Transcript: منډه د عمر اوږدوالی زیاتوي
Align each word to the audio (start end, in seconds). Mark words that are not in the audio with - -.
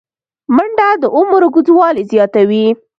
منډه 0.55 0.87
د 1.01 1.03
عمر 1.17 1.41
اوږدوالی 1.45 2.03
زیاتوي 2.11 2.65